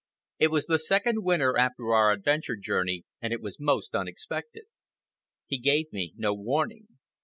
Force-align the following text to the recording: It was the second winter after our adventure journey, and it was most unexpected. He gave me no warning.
It 0.39 0.47
was 0.47 0.65
the 0.65 0.79
second 0.79 1.23
winter 1.23 1.55
after 1.59 1.93
our 1.93 2.11
adventure 2.11 2.55
journey, 2.55 3.05
and 3.21 3.31
it 3.31 3.39
was 3.39 3.59
most 3.59 3.93
unexpected. 3.93 4.63
He 5.45 5.59
gave 5.59 5.93
me 5.93 6.13
no 6.17 6.33
warning. 6.33 6.87